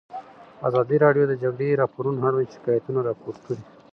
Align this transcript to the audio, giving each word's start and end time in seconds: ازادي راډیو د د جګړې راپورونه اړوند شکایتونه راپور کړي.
ازادي 0.67 0.97
راډیو 1.05 1.23
د 1.27 1.29
د 1.31 1.33
جګړې 1.43 1.79
راپورونه 1.81 2.17
اړوند 2.27 2.53
شکایتونه 2.55 2.99
راپور 3.09 3.35
کړي. 3.43 3.61